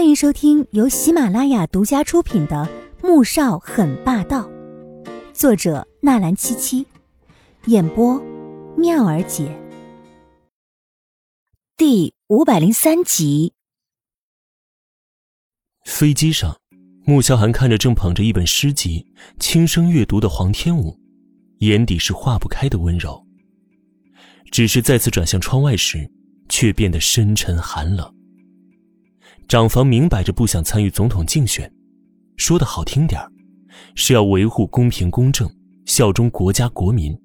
[0.00, 2.66] 欢迎收听由喜马拉雅独家出品的
[3.06, 4.48] 《穆少很霸道》，
[5.34, 6.86] 作者纳兰七七，
[7.66, 8.18] 演播
[8.78, 9.54] 妙儿姐，
[11.76, 13.52] 第五百零三集。
[15.84, 16.56] 飞机上，
[17.04, 19.06] 穆萧寒看着正捧着一本诗集
[19.38, 20.98] 轻声阅读的黄天武，
[21.58, 23.22] 眼底是化不开的温柔。
[24.50, 26.10] 只是再次转向窗外时，
[26.48, 28.10] 却变得深沉寒冷。
[29.50, 31.68] 长房明摆着不想参与总统竞选，
[32.36, 33.20] 说的好听点
[33.96, 35.50] 是要维护公平公正、
[35.86, 37.20] 效忠国家国民，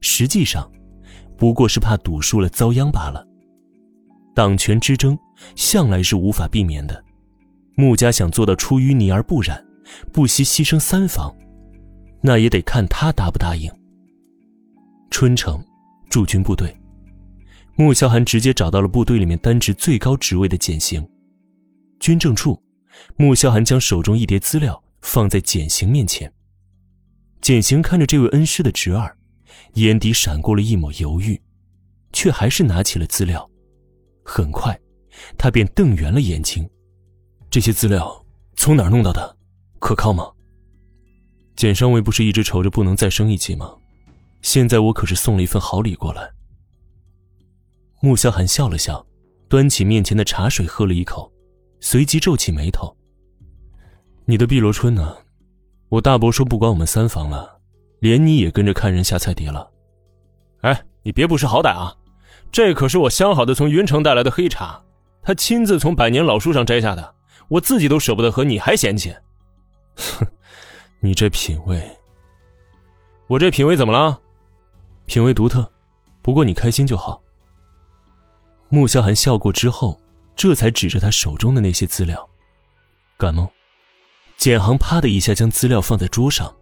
[0.00, 0.66] 实际上，
[1.36, 3.22] 不过是怕赌输了遭殃罢了。
[4.34, 5.14] 党权之争
[5.54, 7.04] 向来是无法避免的，
[7.76, 9.62] 穆家想做到出淤泥而不染，
[10.10, 11.36] 不惜牺牲三房，
[12.22, 13.70] 那也得看他答不答应。
[15.10, 15.62] 春城
[16.08, 16.74] 驻军部队，
[17.76, 21.06] 穆萧寒直接找到了部队里面担职最高职位的简行。
[22.02, 22.60] 军政处，
[23.14, 26.30] 穆萧寒将手中一叠资料放在简行面前。
[27.40, 29.16] 简行看着这位恩师的侄儿，
[29.74, 31.40] 眼底闪过了一抹犹豫，
[32.12, 33.48] 却还是拿起了资料。
[34.24, 34.76] 很快，
[35.38, 36.68] 他便瞪圆了眼睛
[37.48, 39.36] ：“这些资料从哪儿弄到的？
[39.78, 40.28] 可靠吗？”
[41.54, 43.72] 简上尉不是一直愁着不能再升一级吗？
[44.40, 46.32] 现在我可是送了一份好礼过来。
[48.00, 49.06] 穆萧寒笑了笑，
[49.48, 51.31] 端起面前的茶水喝了一口。
[51.82, 52.96] 随即皱起眉头。
[54.24, 55.16] 你的碧螺春呢？
[55.88, 57.58] 我大伯说不管我们三房了，
[57.98, 59.68] 连你也跟着看人下菜碟了。
[60.60, 61.92] 哎，你别不识好歹啊！
[62.52, 64.80] 这可是我相好的从云城带来的黑茶，
[65.22, 67.14] 他亲自从百年老树上摘下的，
[67.48, 69.12] 我自己都舍不得喝，你还嫌弃？
[69.96, 70.24] 哼，
[71.00, 71.82] 你这品味，
[73.26, 74.20] 我这品味怎么了？
[75.06, 75.68] 品味独特，
[76.22, 77.20] 不过你开心就好。
[78.68, 80.00] 穆萧寒笑过之后。
[80.34, 82.28] 这才指着他手中的那些资料，
[83.16, 83.48] 敢吗？
[84.36, 86.52] 简航啪的一下将资料放在桌上。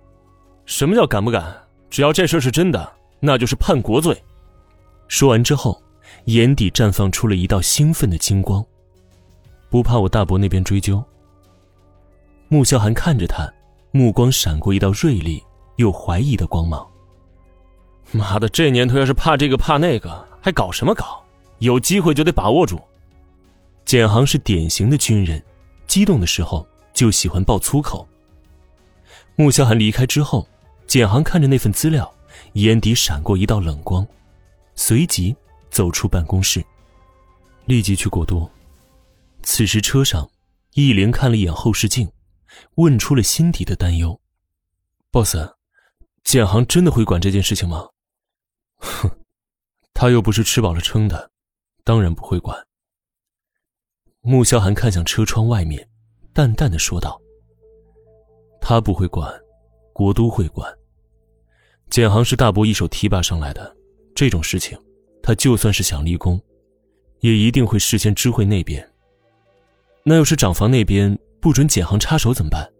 [0.67, 1.57] 什么叫敢不敢？
[1.89, 4.22] 只要这事是真的，那就是叛国罪。
[5.09, 5.83] 说完之后，
[6.27, 8.65] 眼底绽放出了一道兴奋的金光。
[9.71, 11.03] 不怕我大伯那边追究？
[12.49, 13.49] 穆萧寒看着他，
[13.93, 15.43] 目光闪过一道锐利
[15.77, 16.87] 又怀疑的光芒。
[18.12, 21.25] 妈的，这年头要是怕这个怕那个，还搞什么搞？
[21.61, 22.81] 有机会就得把握住。
[23.85, 25.43] 简航是典型的军人，
[25.87, 28.07] 激动的时候就喜欢爆粗口。
[29.37, 30.47] 穆萧寒离开之后，
[30.87, 32.13] 简航看着那份资料，
[32.53, 34.07] 眼底闪过一道冷光，
[34.75, 35.35] 随即
[35.71, 36.65] 走出办公室，
[37.65, 38.49] 立即去国都。
[39.43, 40.31] 此时车上，
[40.75, 42.12] 易灵看了一眼后视镜，
[42.77, 44.21] 问出了心底的担忧
[45.11, 45.37] ：“boss，
[46.23, 47.89] 简航真的会管这件事情吗
[48.77, 49.11] ？”“哼，
[49.95, 51.31] 他又不是吃饱了撑的，
[51.83, 52.57] 当然不会管。”
[54.22, 55.88] 穆萧寒看向车窗外面，
[56.34, 57.19] 淡淡的说道
[58.60, 59.32] ：“他不会管，
[59.94, 60.70] 国都会管。
[61.88, 63.75] 简航是大伯一手提拔上来的，
[64.14, 64.78] 这种事情，
[65.22, 66.38] 他就算是想立功，
[67.20, 68.86] 也一定会事先知会那边。
[70.04, 72.70] 那要是长房那边不准简航插手怎么办？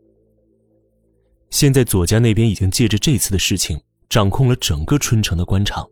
[1.49, 3.81] 现在左家那边已经借着这次的事情，
[4.11, 5.89] 掌控了整个春城的官场，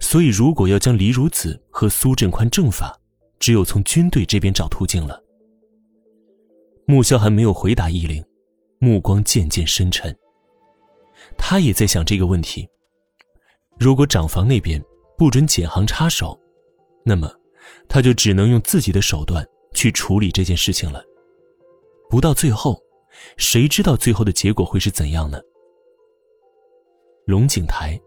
[0.00, 2.94] 所以如果要将李如子和苏振宽正法。”
[3.40, 5.20] 只有从军队这边找途径了。
[6.86, 8.24] 穆萧寒没有回答易灵，
[8.78, 10.16] 目光渐渐深沉。
[11.36, 12.68] 他也在想这个问题：
[13.78, 14.82] 如果长房那边
[15.16, 16.38] 不准简行插手，
[17.04, 17.32] 那么
[17.88, 21.02] 他就只能用自己的手段去处理这件事情了。
[22.10, 22.78] 不到最后，
[23.36, 25.40] 谁知道最后的结果会是怎样呢？
[27.24, 27.98] 龙井台，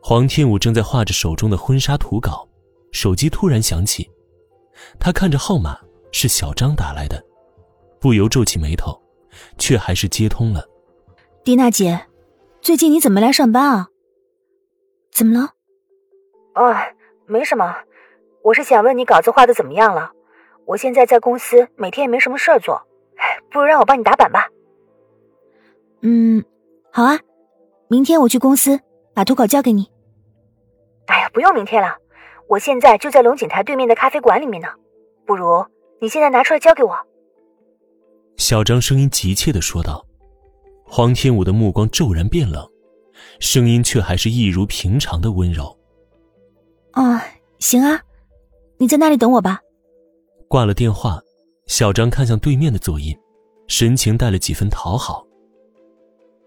[0.00, 2.48] 黄天武正在画着手中的婚纱图稿，
[2.92, 4.08] 手机突然响起。
[4.98, 5.78] 他看着号码
[6.12, 7.22] 是小张打来的，
[8.00, 9.00] 不由皱起眉头，
[9.56, 10.66] 却还是接通了。
[11.44, 12.06] 蒂娜姐，
[12.60, 13.88] 最近你怎么来上班啊？
[15.10, 15.52] 怎么了？
[16.54, 16.74] 哦，
[17.26, 17.74] 没什么，
[18.42, 20.12] 我是想问你稿子画的怎么样了。
[20.66, 22.82] 我现在在公司，每天也没什么事儿做，
[23.50, 24.48] 不如让我帮你打板吧。
[26.02, 26.44] 嗯，
[26.92, 27.18] 好啊，
[27.88, 28.78] 明天我去公司
[29.14, 29.90] 把图稿交给你。
[31.06, 31.96] 哎呀，不用明天了。
[32.48, 34.68] 我现在就在龙井台对面的咖啡馆里面呢，
[35.26, 35.64] 不如
[36.00, 36.96] 你现在拿出来交给我。”
[38.36, 40.04] 小张声音急切的说道。
[40.90, 42.66] 黄天武的目光骤然变冷，
[43.40, 45.64] 声音却还是一如平常的温柔。
[46.96, 47.20] “哦，
[47.58, 48.00] 行啊，
[48.78, 49.60] 你在那里等我吧。”
[50.48, 51.20] 挂了电话，
[51.66, 53.14] 小张看向对面的左印，
[53.66, 55.26] 神情带了几分讨好。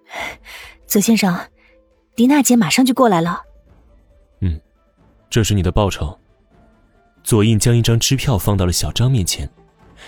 [0.88, 1.38] “左先生，
[2.16, 3.44] 迪娜姐马上就过来了。”
[5.32, 6.16] 这是你的报酬。
[7.24, 9.50] 左印将一张支票放到了小张面前，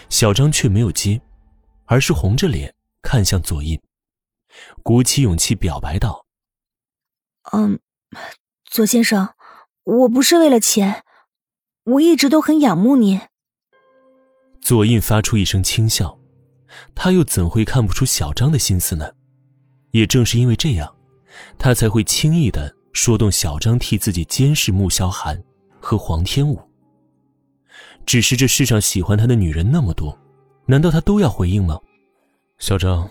[0.10, 1.20] 小张却没有接，
[1.86, 3.80] 而是红着脸看向左印，
[4.84, 6.26] 鼓起勇气表白道
[7.54, 7.80] ：“嗯，
[8.66, 9.34] 左先生，
[9.84, 11.06] 我不是为了钱，
[11.86, 13.22] 我一直都很仰慕您。”
[14.62, 16.20] 左印发出一声轻笑，
[16.94, 19.14] 他又怎会看不出小张的心思呢？
[19.92, 20.96] 也正是因为这样，
[21.58, 25.42] 他才会轻易的说动小张替自己监视穆萧寒
[25.80, 26.62] 和黄天武。
[28.06, 30.18] 只是这世上喜欢他的女人那么多，
[30.66, 31.80] 难道他都要回应吗？
[32.60, 33.10] 小张，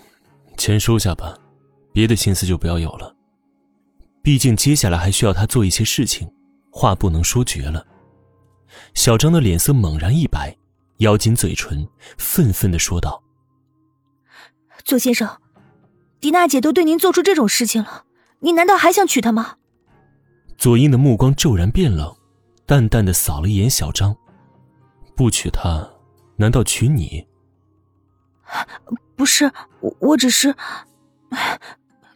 [0.57, 1.37] 钱收下吧，
[1.91, 3.13] 别的心思就不要有了。
[4.21, 6.31] 毕竟接下来还需要他做一些事情，
[6.71, 7.85] 话不能说绝了。
[8.93, 10.55] 小张的脸色猛然一白，
[10.99, 11.87] 咬紧嘴唇，
[12.17, 13.21] 愤愤的说道
[14.85, 15.29] ：“左先生。”
[16.21, 18.05] 狄娜姐都对您做出这种事情了，
[18.39, 19.57] 你难道还想娶她吗？
[20.57, 22.15] 左英的目光骤然变冷，
[22.65, 24.15] 淡淡的扫了一眼小张。
[25.15, 25.87] 不娶她，
[26.37, 27.27] 难道娶你？
[29.15, 30.55] 不是，我我只是，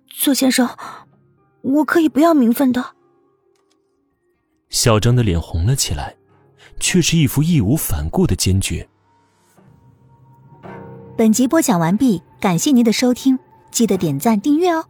[0.10, 0.68] 左先生，
[1.62, 2.96] 我可以不要名分的。
[4.70, 6.16] 小张的脸红了起来，
[6.80, 8.88] 却是一副义无反顾的坚决。
[11.16, 13.38] 本集播讲完毕，感谢您的收听。
[13.72, 14.86] 记得点赞订阅哦。